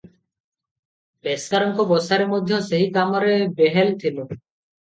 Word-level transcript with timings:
ପେସ୍କାରଙ୍କ 1.27 1.85
ବସାରେ 1.91 2.27
ମଧ୍ୟ 2.33 2.59
ସେହି 2.71 2.89
କାମରେ 2.99 3.37
ବେହେଲ 3.61 3.97
ଥିଲେ। 4.07 4.27